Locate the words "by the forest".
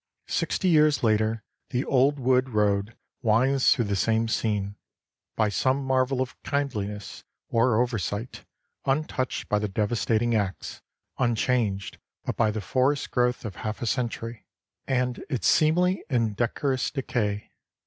12.35-13.11